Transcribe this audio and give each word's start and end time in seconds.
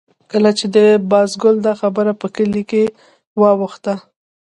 کله 0.31 0.51
چې 0.57 0.65
د 0.75 0.77
بازګل 1.11 1.55
دا 1.67 1.73
خبره 1.81 2.13
په 2.21 2.27
کلي 2.35 2.63
کې 2.71 2.83
واوښته. 3.41 3.95